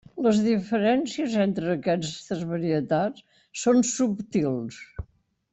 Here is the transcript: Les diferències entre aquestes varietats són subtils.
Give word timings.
Les 0.27 0.37
diferències 0.43 1.35
entre 1.43 1.69
aquestes 1.75 2.41
varietats 2.53 3.45
són 3.65 3.87
subtils. 3.93 4.85